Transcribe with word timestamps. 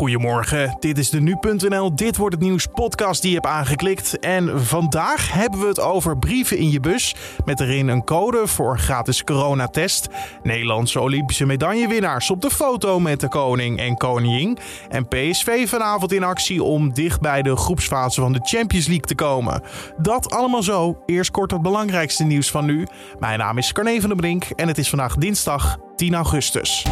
Goedemorgen, 0.00 0.76
dit 0.78 0.98
is 0.98 1.10
de 1.10 1.20
Nu.nl 1.20 1.94
Dit 1.94 2.16
Wordt 2.16 2.34
Het 2.34 2.44
Nieuws 2.44 2.66
podcast 2.66 3.22
die 3.22 3.30
je 3.30 3.36
hebt 3.36 3.48
aangeklikt. 3.48 4.18
En 4.18 4.64
vandaag 4.64 5.32
hebben 5.32 5.60
we 5.60 5.66
het 5.66 5.80
over 5.80 6.18
brieven 6.18 6.56
in 6.56 6.70
je 6.70 6.80
bus 6.80 7.14
met 7.44 7.60
erin 7.60 7.88
een 7.88 8.04
code 8.04 8.46
voor 8.46 8.78
gratis 8.78 9.24
coronatest. 9.24 10.08
Nederlandse 10.42 11.00
Olympische 11.00 11.46
medaillewinnaars 11.46 12.30
op 12.30 12.40
de 12.40 12.50
foto 12.50 13.00
met 13.00 13.20
de 13.20 13.28
koning 13.28 13.78
en 13.78 13.96
koningin. 13.96 14.58
En 14.88 15.08
PSV 15.08 15.68
vanavond 15.68 16.12
in 16.12 16.24
actie 16.24 16.62
om 16.62 16.92
dicht 16.92 17.20
bij 17.20 17.42
de 17.42 17.56
groepsfase 17.56 18.20
van 18.20 18.32
de 18.32 18.40
Champions 18.42 18.86
League 18.86 19.06
te 19.06 19.14
komen. 19.14 19.62
Dat 19.96 20.30
allemaal 20.30 20.62
zo. 20.62 21.02
Eerst 21.06 21.30
kort 21.30 21.50
het 21.50 21.62
belangrijkste 21.62 22.24
nieuws 22.24 22.50
van 22.50 22.64
nu. 22.64 22.86
Mijn 23.18 23.38
naam 23.38 23.58
is 23.58 23.72
Carne 23.72 24.00
van 24.00 24.08
der 24.08 24.18
Brink 24.18 24.44
en 24.44 24.68
het 24.68 24.78
is 24.78 24.88
vandaag 24.88 25.16
dinsdag 25.16 25.78
10 25.96 26.14
augustus. 26.14 26.86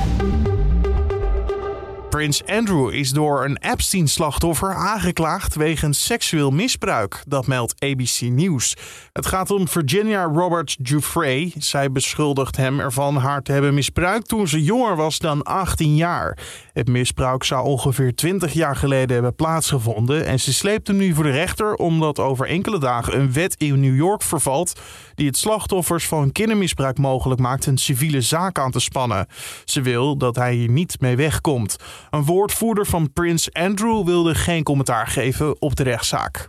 Prins 2.09 2.46
Andrew 2.46 2.93
is 2.93 3.11
door 3.11 3.45
een 3.45 3.59
Epstein-slachtoffer 3.61 4.75
aangeklaagd 4.75 5.54
wegens 5.54 6.04
seksueel 6.04 6.50
misbruik. 6.50 7.22
Dat 7.26 7.46
meldt 7.46 7.75
ABC 7.85 8.21
News. 8.21 8.76
Het 9.12 9.26
gaat 9.26 9.50
om 9.50 9.68
Virginia 9.68 10.25
Roberts 10.25 10.76
Giuffre. 10.82 11.52
Zij 11.58 11.93
beschuldigt 11.93 12.57
hem 12.57 12.80
ervan 12.80 13.16
haar 13.16 13.43
te 13.43 13.52
hebben 13.52 13.75
misbruikt 13.75 14.29
toen 14.29 14.49
ze 14.49 14.63
jonger 14.63 14.96
was 14.96 15.18
dan 15.18 15.43
18 15.43 15.96
jaar. 15.96 16.39
Het 16.72 16.89
misbruik 16.89 17.44
zou 17.44 17.64
ongeveer 17.64 18.14
20 18.14 18.52
jaar 18.52 18.77
geleden 18.77 19.13
hebben 19.13 19.35
plaatsgevonden. 19.35 20.27
En 20.27 20.40
ze 20.40 20.52
sleept 20.52 20.86
hem 20.86 20.96
nu 20.96 21.14
voor 21.14 21.25
de 21.25 21.30
rechter 21.30 21.75
omdat 21.75 22.18
over 22.18 22.46
enkele 22.46 22.79
dagen 22.79 23.21
een 23.21 23.32
wet 23.32 23.54
in 23.54 23.80
New 23.80 23.96
York 23.96 24.22
vervalt. 24.22 24.80
die 25.14 25.27
het 25.27 25.36
slachtoffers 25.36 26.07
van 26.07 26.32
kindermisbruik 26.32 26.99
mogelijk 26.99 27.40
maakt 27.40 27.66
een 27.66 27.79
civiele 27.79 28.21
zaak 28.21 28.58
aan 28.58 28.71
te 28.71 28.80
spannen. 28.80 29.27
Ze 29.64 29.82
wil 29.82 30.16
dat 30.16 30.36
hij 30.36 30.54
hier 30.54 30.71
niet 30.71 31.00
mee 31.00 31.16
wegkomt. 31.16 31.77
Een 32.11 32.25
woordvoerder 32.25 32.86
van 32.86 33.12
Prins 33.12 33.53
Andrew 33.53 34.05
wilde 34.05 34.34
geen 34.34 34.62
commentaar 34.62 35.06
geven 35.06 35.62
op 35.62 35.77
de 35.77 35.83
rechtszaak. 35.83 36.47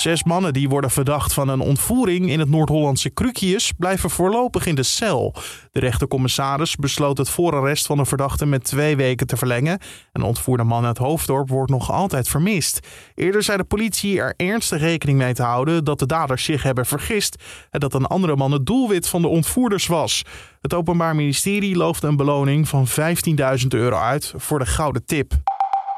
Zes 0.00 0.24
mannen 0.24 0.52
die 0.52 0.68
worden 0.68 0.90
verdacht 0.90 1.32
van 1.32 1.48
een 1.48 1.60
ontvoering 1.60 2.30
in 2.30 2.38
het 2.38 2.48
Noord-Hollandse 2.50 3.10
Krukius 3.10 3.72
blijven 3.72 4.10
voorlopig 4.10 4.66
in 4.66 4.74
de 4.74 4.82
cel. 4.82 5.34
De 5.72 5.80
rechtercommissaris 5.80 6.76
besloot 6.76 7.18
het 7.18 7.30
voorarrest 7.30 7.86
van 7.86 7.96
de 7.96 8.04
verdachte 8.04 8.46
met 8.46 8.64
twee 8.64 8.96
weken 8.96 9.26
te 9.26 9.36
verlengen. 9.36 9.78
Een 10.12 10.22
ontvoerde 10.22 10.64
man 10.64 10.84
uit 10.84 10.98
Hoofddorp 10.98 11.48
wordt 11.48 11.70
nog 11.70 11.92
altijd 11.92 12.28
vermist. 12.28 12.86
Eerder 13.14 13.42
zei 13.42 13.56
de 13.58 13.64
politie 13.64 14.20
er 14.20 14.34
ernstig 14.36 14.80
rekening 14.80 15.18
mee 15.18 15.34
te 15.34 15.42
houden 15.42 15.84
dat 15.84 15.98
de 15.98 16.06
daders 16.06 16.44
zich 16.44 16.62
hebben 16.62 16.86
vergist 16.86 17.42
en 17.70 17.80
dat 17.80 17.94
een 17.94 18.06
andere 18.06 18.36
man 18.36 18.52
het 18.52 18.66
doelwit 18.66 19.08
van 19.08 19.22
de 19.22 19.28
ontvoerders 19.28 19.86
was. 19.86 20.24
Het 20.60 20.74
Openbaar 20.74 21.14
Ministerie 21.14 21.76
loofde 21.76 22.06
een 22.06 22.16
beloning 22.16 22.68
van 22.68 22.86
15.000 22.88 23.66
euro 23.68 23.96
uit 23.96 24.32
voor 24.36 24.58
de 24.58 24.66
gouden 24.66 25.04
tip. 25.04 25.47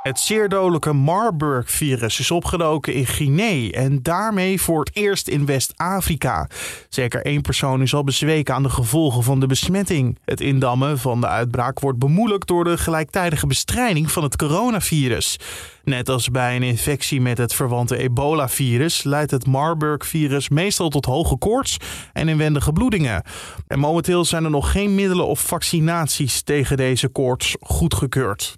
Het 0.03 0.21
zeer 0.21 0.49
dodelijke 0.49 0.93
Marburg-virus 0.93 2.19
is 2.19 2.31
opgedoken 2.31 2.95
in 2.95 3.07
Guinea 3.07 3.71
en 3.71 4.03
daarmee 4.03 4.61
voor 4.61 4.81
het 4.81 4.97
eerst 4.97 5.29
in 5.29 5.47
West-Afrika. 5.47 6.49
Zeker 6.89 7.25
één 7.25 7.41
persoon 7.41 7.83
is 7.83 7.95
al 7.95 8.05
bezweken 8.05 8.55
aan 8.55 8.63
de 8.63 8.69
gevolgen 8.69 9.23
van 9.23 9.41
de 9.41 9.47
besmetting. 9.47 10.19
Het 10.25 10.41
indammen 10.41 10.99
van 10.99 11.21
de 11.21 11.27
uitbraak 11.27 11.81
wordt 11.81 11.99
bemoeilijkt 11.99 12.49
door 12.49 12.65
de 12.65 12.79
gelijktijdige 12.79 13.47
bestrijding 13.47 14.11
van 14.11 14.23
het 14.23 14.37
coronavirus. 14.37 15.39
Net 15.85 16.09
als 16.09 16.29
bij 16.29 16.57
een 16.57 16.63
infectie 16.63 17.21
met 17.21 17.39
het 17.39 17.55
verwante 17.55 17.97
ebola-virus 17.97 19.03
leidt 19.03 19.31
het 19.31 19.47
Marburg-virus 19.47 20.49
meestal 20.49 20.89
tot 20.89 21.05
hoge 21.05 21.39
koorts 21.39 21.77
en 22.13 22.29
inwendige 22.29 22.73
bloedingen. 22.73 23.23
En 23.67 23.79
momenteel 23.79 24.25
zijn 24.25 24.45
er 24.45 24.51
nog 24.51 24.71
geen 24.71 24.95
middelen 24.95 25.27
of 25.27 25.41
vaccinaties 25.41 26.43
tegen 26.43 26.77
deze 26.77 27.09
koorts 27.09 27.57
goedgekeurd. 27.61 28.55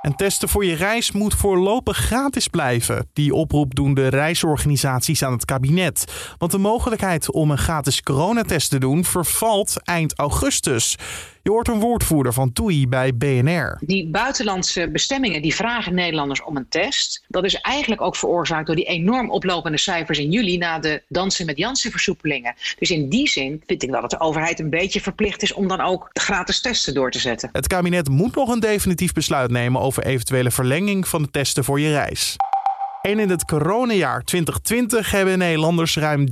En 0.00 0.16
testen 0.16 0.48
voor 0.48 0.64
je 0.64 0.74
reis 0.74 1.12
moet 1.12 1.34
voorlopig 1.34 1.96
gratis 1.96 2.48
blijven. 2.48 3.08
Die 3.12 3.34
oproep 3.34 3.74
doen 3.74 3.94
de 3.94 4.08
reisorganisaties 4.08 5.24
aan 5.24 5.32
het 5.32 5.44
kabinet. 5.44 6.04
Want 6.38 6.52
de 6.52 6.58
mogelijkheid 6.58 7.30
om 7.30 7.50
een 7.50 7.58
gratis 7.58 8.02
coronatest 8.02 8.70
te 8.70 8.78
doen 8.78 9.04
vervalt 9.04 9.82
eind 9.84 10.18
augustus. 10.18 10.96
Je 11.42 11.50
hoort 11.50 11.68
een 11.68 11.80
woordvoerder 11.80 12.32
van 12.32 12.52
TUI 12.52 12.88
bij 12.88 13.14
BNR. 13.14 13.78
Die 13.80 14.08
buitenlandse 14.08 14.90
bestemmingen 14.90 15.42
die 15.42 15.54
vragen 15.54 15.94
Nederlanders 15.94 16.42
om 16.42 16.56
een 16.56 16.68
test. 16.68 17.24
Dat 17.28 17.44
is 17.44 17.54
eigenlijk 17.54 18.00
ook 18.00 18.16
veroorzaakt 18.16 18.66
door 18.66 18.76
die 18.76 18.84
enorm 18.84 19.30
oplopende 19.30 19.78
cijfers 19.78 20.18
in 20.18 20.30
juli 20.30 20.58
na 20.58 20.78
de 20.78 21.02
dansen 21.08 21.46
met 21.46 21.58
Janssen 21.58 21.90
versoepelingen. 21.90 22.54
Dus 22.78 22.90
in 22.90 23.08
die 23.08 23.28
zin 23.28 23.62
vind 23.66 23.82
ik 23.82 23.90
dat 23.90 24.10
de 24.10 24.20
overheid 24.20 24.60
een 24.60 24.70
beetje 24.70 25.00
verplicht 25.00 25.42
is 25.42 25.52
om 25.52 25.68
dan 25.68 25.80
ook 25.80 26.10
de 26.12 26.20
gratis 26.20 26.60
testen 26.60 26.94
door 26.94 27.10
te 27.10 27.18
zetten. 27.18 27.48
Het 27.52 27.66
kabinet 27.66 28.08
moet 28.08 28.34
nog 28.34 28.48
een 28.48 28.60
definitief 28.60 29.12
besluit 29.12 29.50
nemen 29.50 29.80
over 29.80 30.04
eventuele 30.04 30.50
verlenging 30.50 31.08
van 31.08 31.22
de 31.22 31.30
testen 31.30 31.64
voor 31.64 31.80
je 31.80 31.90
reis. 31.90 32.36
En 33.00 33.18
in 33.18 33.30
het 33.30 33.44
coronajaar 33.44 34.22
2020 34.22 35.10
hebben 35.10 35.38
Nederlanders 35.38 35.96
ruim 35.96 36.26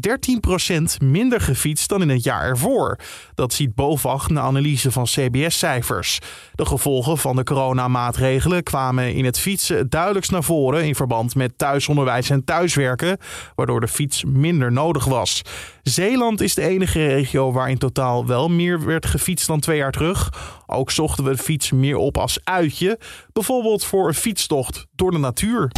13% 1.00 1.02
minder 1.02 1.40
gefietst 1.40 1.88
dan 1.88 2.02
in 2.02 2.08
het 2.08 2.24
jaar 2.24 2.42
ervoor. 2.42 2.98
Dat 3.34 3.52
ziet 3.52 3.74
BOVAG 3.74 4.28
na 4.28 4.40
analyse 4.40 4.92
van 4.92 5.04
CBS-cijfers. 5.04 6.18
De 6.54 6.66
gevolgen 6.66 7.18
van 7.18 7.36
de 7.36 7.44
coronamaatregelen 7.44 8.62
kwamen 8.62 9.14
in 9.14 9.24
het 9.24 9.38
fietsen 9.38 9.76
het 9.76 9.90
duidelijkst 9.90 10.30
naar 10.30 10.42
voren 10.42 10.84
in 10.84 10.94
verband 10.94 11.34
met 11.34 11.58
thuisonderwijs 11.58 12.30
en 12.30 12.44
thuiswerken, 12.44 13.18
waardoor 13.54 13.80
de 13.80 13.88
fiets 13.88 14.24
minder 14.24 14.72
nodig 14.72 15.04
was. 15.04 15.42
Zeeland 15.82 16.40
is 16.40 16.54
de 16.54 16.62
enige 16.62 17.06
regio 17.06 17.52
waar 17.52 17.70
in 17.70 17.78
totaal 17.78 18.26
wel 18.26 18.48
meer 18.48 18.84
werd 18.84 19.06
gefietst 19.06 19.46
dan 19.46 19.60
twee 19.60 19.76
jaar 19.76 19.92
terug. 19.92 20.32
Ook 20.66 20.90
zochten 20.90 21.24
we 21.24 21.30
de 21.30 21.42
fiets 21.42 21.72
meer 21.72 21.96
op 21.96 22.18
als 22.18 22.38
uitje, 22.44 22.98
bijvoorbeeld 23.32 23.84
voor 23.84 24.08
een 24.08 24.14
fietstocht 24.14 24.86
door 24.94 25.10
de 25.10 25.18
natuur. 25.18 25.70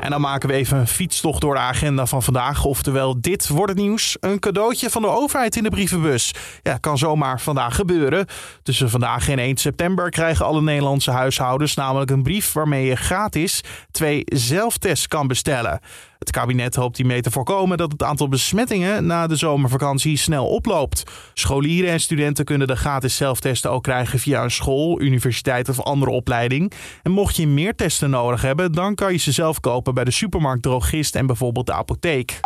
En 0.00 0.10
dan 0.10 0.20
maken 0.20 0.48
we 0.48 0.54
even 0.54 0.78
een 0.78 0.86
fietstocht 0.86 1.40
door 1.40 1.54
de 1.54 1.60
agenda 1.60 2.06
van 2.06 2.22
vandaag. 2.22 2.64
Oftewel, 2.64 3.20
dit 3.20 3.48
wordt 3.48 3.72
het 3.72 3.80
nieuws. 3.80 4.16
Een 4.20 4.38
cadeautje 4.38 4.90
van 4.90 5.02
de 5.02 5.08
overheid 5.08 5.56
in 5.56 5.62
de 5.62 5.70
brievenbus. 5.70 6.34
Ja, 6.62 6.76
kan 6.76 6.98
zomaar 6.98 7.40
vandaag 7.40 7.74
gebeuren. 7.74 8.26
Tussen 8.62 8.90
vandaag 8.90 9.28
en 9.28 9.38
1 9.38 9.56
september 9.56 10.10
krijgen 10.10 10.46
alle 10.46 10.62
Nederlandse 10.62 11.10
huishoudens 11.10 11.74
namelijk 11.74 12.10
een 12.10 12.22
brief 12.22 12.52
waarmee 12.52 12.86
je 12.86 12.96
gratis 12.96 13.60
twee 13.90 14.22
zelftests 14.24 15.08
kan 15.08 15.26
bestellen. 15.26 15.80
Het 16.28 16.36
kabinet 16.36 16.74
hoopt 16.74 16.96
hiermee 16.96 17.20
te 17.20 17.30
voorkomen 17.30 17.78
dat 17.78 17.92
het 17.92 18.02
aantal 18.02 18.28
besmettingen 18.28 19.06
na 19.06 19.26
de 19.26 19.36
zomervakantie 19.36 20.16
snel 20.16 20.48
oploopt. 20.48 21.02
Scholieren 21.34 21.90
en 21.90 22.00
studenten 22.00 22.44
kunnen 22.44 22.66
de 22.66 22.76
gratis 22.76 23.16
zelftesten 23.16 23.70
ook 23.70 23.82
krijgen 23.82 24.18
via 24.18 24.42
een 24.42 24.50
school, 24.50 25.00
universiteit 25.00 25.68
of 25.68 25.80
andere 25.80 26.10
opleiding. 26.10 26.72
En 27.02 27.10
mocht 27.10 27.36
je 27.36 27.46
meer 27.46 27.74
testen 27.74 28.10
nodig 28.10 28.42
hebben, 28.42 28.72
dan 28.72 28.94
kan 28.94 29.12
je 29.12 29.18
ze 29.18 29.32
zelf 29.32 29.60
kopen 29.60 29.94
bij 29.94 30.04
de 30.04 30.10
supermarkt, 30.10 30.62
drogist 30.62 31.14
en 31.14 31.26
bijvoorbeeld 31.26 31.66
de 31.66 31.72
apotheek. 31.72 32.40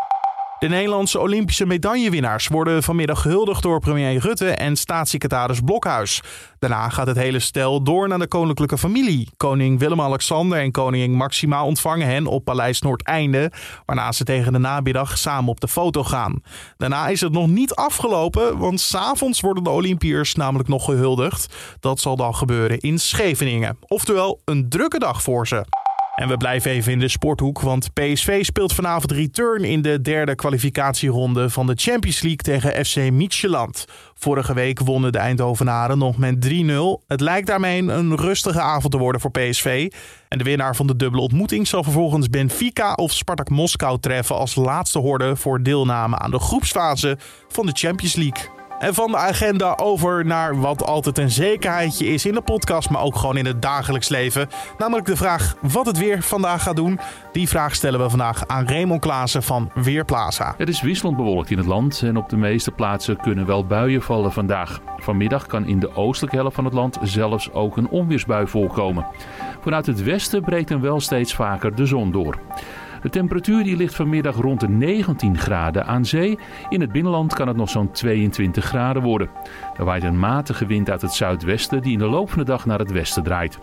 De 0.62 0.68
Nederlandse 0.68 1.20
Olympische 1.20 1.66
medaillewinnaars 1.66 2.48
worden 2.48 2.82
vanmiddag 2.82 3.20
gehuldigd 3.20 3.62
door 3.62 3.80
premier 3.80 4.20
Rutte 4.20 4.50
en 4.50 4.76
staatssecretaris 4.76 5.60
Blokhuis. 5.60 6.22
Daarna 6.58 6.88
gaat 6.88 7.06
het 7.06 7.16
hele 7.16 7.38
stel 7.38 7.82
door 7.82 8.08
naar 8.08 8.18
de 8.18 8.26
koninklijke 8.26 8.78
familie. 8.78 9.28
Koning 9.36 9.78
Willem-Alexander 9.78 10.58
en 10.58 10.70
koningin 10.70 11.14
Maxima 11.14 11.64
ontvangen 11.64 12.06
hen 12.06 12.26
op 12.26 12.44
Paleis 12.44 12.80
Noordeinde, 12.80 13.52
waarna 13.86 14.12
ze 14.12 14.24
tegen 14.24 14.52
de 14.52 14.58
namiddag 14.58 15.18
samen 15.18 15.50
op 15.50 15.60
de 15.60 15.68
foto 15.68 16.04
gaan. 16.04 16.42
Daarna 16.76 17.08
is 17.08 17.20
het 17.20 17.32
nog 17.32 17.48
niet 17.48 17.74
afgelopen, 17.74 18.58
want 18.58 18.80
s'avonds 18.80 19.40
worden 19.40 19.64
de 19.64 19.70
Olympiërs 19.70 20.34
namelijk 20.34 20.68
nog 20.68 20.84
gehuldigd. 20.84 21.54
Dat 21.80 22.00
zal 22.00 22.16
dan 22.16 22.34
gebeuren 22.34 22.80
in 22.80 22.98
Scheveningen. 22.98 23.78
Oftewel 23.86 24.40
een 24.44 24.68
drukke 24.68 24.98
dag 24.98 25.22
voor 25.22 25.46
ze. 25.48 25.81
En 26.14 26.28
we 26.28 26.36
blijven 26.36 26.70
even 26.70 26.92
in 26.92 26.98
de 26.98 27.08
sporthoek, 27.08 27.60
want 27.60 27.92
PSV 27.92 28.44
speelt 28.44 28.72
vanavond 28.72 29.12
return 29.12 29.64
in 29.64 29.82
de 29.82 30.00
derde 30.00 30.34
kwalificatieronde 30.34 31.50
van 31.50 31.66
de 31.66 31.72
Champions 31.76 32.22
League 32.22 32.42
tegen 32.42 32.84
FC 32.84 33.10
Midtjylland. 33.10 33.84
Vorige 34.14 34.54
week 34.54 34.80
wonnen 34.80 35.12
de 35.12 35.18
Eindhovenaren 35.18 35.98
nog 35.98 36.16
met 36.16 36.48
3-0. 36.48 37.06
Het 37.06 37.20
lijkt 37.20 37.46
daarmee 37.46 37.82
een 37.82 38.16
rustige 38.16 38.60
avond 38.60 38.92
te 38.92 38.98
worden 38.98 39.20
voor 39.20 39.30
PSV. 39.30 39.92
En 40.28 40.38
de 40.38 40.44
winnaar 40.44 40.76
van 40.76 40.86
de 40.86 40.96
dubbele 40.96 41.22
ontmoeting 41.22 41.66
zal 41.66 41.82
vervolgens 41.82 42.28
Benfica 42.28 42.92
of 42.92 43.12
Spartak 43.12 43.48
Moskou 43.48 44.00
treffen 44.00 44.36
als 44.36 44.54
laatste 44.54 44.98
horde 44.98 45.36
voor 45.36 45.62
deelname 45.62 46.18
aan 46.18 46.30
de 46.30 46.40
groepsfase 46.40 47.18
van 47.48 47.66
de 47.66 47.72
Champions 47.74 48.14
League. 48.14 48.61
En 48.82 48.94
van 48.94 49.10
de 49.10 49.16
agenda 49.16 49.76
over 49.76 50.24
naar 50.24 50.60
wat 50.60 50.84
altijd 50.84 51.18
een 51.18 51.30
zekerheidje 51.30 52.06
is 52.06 52.26
in 52.26 52.34
de 52.34 52.40
podcast, 52.40 52.90
maar 52.90 53.02
ook 53.02 53.16
gewoon 53.16 53.36
in 53.36 53.46
het 53.46 53.62
dagelijks 53.62 54.08
leven. 54.08 54.48
Namelijk 54.78 55.06
de 55.06 55.16
vraag 55.16 55.56
wat 55.60 55.86
het 55.86 55.98
weer 55.98 56.22
vandaag 56.22 56.62
gaat 56.62 56.76
doen. 56.76 57.00
Die 57.32 57.48
vraag 57.48 57.74
stellen 57.74 58.00
we 58.00 58.10
vandaag 58.10 58.46
aan 58.46 58.68
Raymond 58.68 59.00
Klaassen 59.00 59.42
van 59.42 59.70
Weerplaza. 59.74 60.54
Het 60.56 60.68
is 60.68 60.80
wisselend 60.80 61.16
bewolkt 61.16 61.50
in 61.50 61.58
het 61.58 61.66
land 61.66 62.02
en 62.02 62.16
op 62.16 62.28
de 62.28 62.36
meeste 62.36 62.70
plaatsen 62.70 63.16
kunnen 63.16 63.46
wel 63.46 63.66
buien 63.66 64.02
vallen 64.02 64.32
vandaag. 64.32 64.80
Vanmiddag 64.96 65.46
kan 65.46 65.66
in 65.66 65.80
de 65.80 65.96
oostelijke 65.96 66.36
helft 66.36 66.54
van 66.54 66.64
het 66.64 66.74
land 66.74 66.98
zelfs 67.02 67.52
ook 67.52 67.76
een 67.76 67.88
onweersbui 67.88 68.46
voorkomen. 68.46 69.06
Vanuit 69.60 69.86
het 69.86 70.02
westen 70.02 70.42
breekt 70.42 70.68
dan 70.68 70.80
wel 70.80 71.00
steeds 71.00 71.34
vaker 71.34 71.74
de 71.74 71.86
zon 71.86 72.12
door. 72.12 72.38
De 73.02 73.10
temperatuur 73.10 73.64
die 73.64 73.76
ligt 73.76 73.94
vanmiddag 73.94 74.36
rond 74.36 74.60
de 74.60 74.68
19 74.68 75.38
graden 75.38 75.86
aan 75.86 76.04
zee. 76.04 76.38
In 76.68 76.80
het 76.80 76.92
binnenland 76.92 77.34
kan 77.34 77.48
het 77.48 77.56
nog 77.56 77.70
zo'n 77.70 77.90
22 77.90 78.64
graden 78.64 79.02
worden. 79.02 79.30
Er 79.76 79.84
waait 79.84 80.02
een 80.02 80.18
matige 80.18 80.66
wind 80.66 80.90
uit 80.90 81.02
het 81.02 81.12
zuidwesten 81.12 81.82
die 81.82 81.92
in 81.92 81.98
de 81.98 82.08
loop 82.08 82.28
van 82.28 82.38
de 82.38 82.44
dag 82.44 82.66
naar 82.66 82.78
het 82.78 82.90
westen 82.90 83.22
draait. 83.22 83.58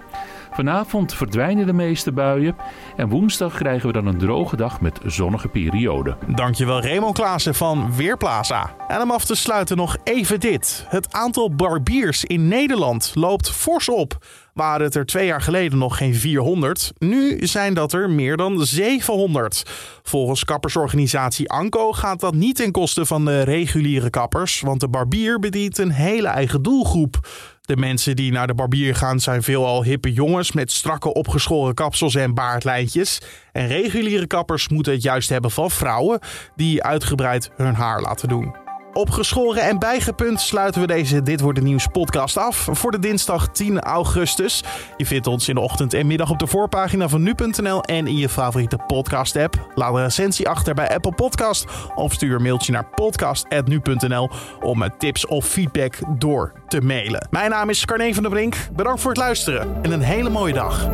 Vanavond 0.51 1.13
verdwijnen 1.13 1.65
de 1.65 1.73
meeste 1.73 2.11
buien 2.11 2.55
en 2.95 3.09
woensdag 3.09 3.55
krijgen 3.55 3.87
we 3.87 3.93
dan 3.93 4.05
een 4.05 4.17
droge 4.17 4.55
dag 4.55 4.81
met 4.81 4.99
zonnige 5.05 5.47
perioden. 5.47 6.17
Dankjewel 6.27 6.81
Raymond 6.81 7.13
Klaassen 7.13 7.55
van 7.55 7.95
Weerplaza. 7.95 8.75
En 8.87 9.01
om 9.01 9.11
af 9.11 9.25
te 9.25 9.35
sluiten 9.35 9.77
nog 9.77 9.97
even 10.03 10.39
dit. 10.39 10.85
Het 10.87 11.13
aantal 11.13 11.55
barbiers 11.55 12.25
in 12.25 12.47
Nederland 12.47 13.11
loopt 13.15 13.51
fors 13.51 13.89
op. 13.89 14.17
Waren 14.59 14.85
het 14.85 14.95
er 14.95 15.05
twee 15.05 15.25
jaar 15.25 15.41
geleden 15.41 15.77
nog 15.77 15.97
geen 15.97 16.15
400, 16.15 16.91
nu 16.97 17.47
zijn 17.47 17.73
dat 17.73 17.93
er 17.93 18.09
meer 18.09 18.37
dan 18.37 18.65
700. 18.65 19.63
Volgens 20.03 20.43
kappersorganisatie 20.43 21.49
Anko 21.49 21.91
gaat 21.91 22.19
dat 22.19 22.33
niet 22.33 22.55
ten 22.55 22.71
koste 22.71 23.05
van 23.05 23.25
de 23.25 23.41
reguliere 23.41 24.09
kappers, 24.09 24.61
want 24.61 24.79
de 24.79 24.87
barbier 24.87 25.39
bedient 25.39 25.77
een 25.77 25.91
hele 25.91 26.27
eigen 26.27 26.61
doelgroep. 26.61 27.19
De 27.61 27.77
mensen 27.77 28.15
die 28.15 28.31
naar 28.31 28.47
de 28.47 28.53
barbier 28.53 28.95
gaan 28.95 29.19
zijn 29.19 29.43
veelal 29.43 29.83
hippe 29.83 30.13
jongens 30.13 30.51
met 30.51 30.71
strakke 30.71 31.13
opgeschoren 31.13 31.73
kapsels 31.73 32.15
en 32.15 32.33
baardlijntjes. 32.33 33.21
En 33.51 33.67
reguliere 33.67 34.27
kappers 34.27 34.69
moeten 34.69 34.93
het 34.93 35.01
juist 35.01 35.29
hebben 35.29 35.51
van 35.51 35.71
vrouwen 35.71 36.19
die 36.55 36.83
uitgebreid 36.83 37.51
hun 37.55 37.75
haar 37.75 38.01
laten 38.01 38.27
doen. 38.27 38.68
Opgeschoren 38.93 39.63
en 39.63 39.79
bijgepunt 39.79 40.41
sluiten 40.41 40.81
we 40.81 40.87
deze 40.87 41.21
Dit 41.21 41.39
Wordt 41.39 41.57
Het 41.57 41.67
Nieuws 41.67 41.87
podcast 41.87 42.37
af 42.37 42.67
voor 42.71 42.91
de 42.91 42.99
dinsdag 42.99 43.49
10 43.51 43.79
augustus. 43.79 44.63
Je 44.97 45.05
vindt 45.05 45.27
ons 45.27 45.49
in 45.49 45.55
de 45.55 45.61
ochtend 45.61 45.93
en 45.93 46.07
middag 46.07 46.29
op 46.29 46.39
de 46.39 46.47
voorpagina 46.47 47.07
van 47.07 47.23
nu.nl 47.23 47.83
en 47.83 48.07
in 48.07 48.17
je 48.17 48.29
favoriete 48.29 48.77
podcast 48.87 49.35
app. 49.35 49.67
Laat 49.75 49.93
een 49.93 50.01
recensie 50.01 50.49
achter 50.49 50.73
bij 50.73 50.89
Apple 50.89 51.13
Podcast 51.13 51.65
of 51.95 52.13
stuur 52.13 52.35
een 52.35 52.41
mailtje 52.41 52.71
naar 52.71 52.89
podcast.nu.nl 52.95 54.29
om 54.61 54.83
tips 54.97 55.25
of 55.25 55.45
feedback 55.45 55.93
door 56.17 56.53
te 56.67 56.81
mailen. 56.81 57.27
Mijn 57.29 57.49
naam 57.49 57.69
is 57.69 57.85
Carne 57.85 58.13
van 58.13 58.23
der 58.23 58.31
Brink. 58.31 58.55
Bedankt 58.75 59.01
voor 59.01 59.11
het 59.11 59.19
luisteren 59.19 59.67
en 59.81 59.91
een 59.91 60.01
hele 60.01 60.29
mooie 60.29 60.53
dag. 60.53 60.89